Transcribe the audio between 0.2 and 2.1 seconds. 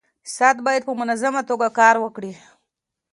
ساعت باید په منظمه توګه کار